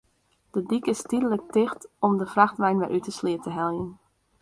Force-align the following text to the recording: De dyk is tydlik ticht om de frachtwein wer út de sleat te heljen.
De 0.53 0.61
dyk 0.69 0.85
is 0.93 1.01
tydlik 1.09 1.43
ticht 1.53 1.81
om 2.05 2.13
de 2.19 2.27
frachtwein 2.33 2.79
wer 2.81 2.93
út 2.97 3.05
de 3.07 3.13
sleat 3.17 3.41
te 3.45 3.51
heljen. 3.57 3.89